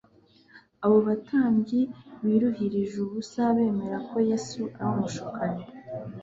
Abo 0.83 0.97
batambyi 1.07 1.79
biruhirije 2.23 2.95
ubusa 3.05 3.41
bemera 3.55 3.97
ko 4.09 4.17
Yesu 4.29 4.61
ari 4.77 4.87
umushukanyi. 4.95 5.65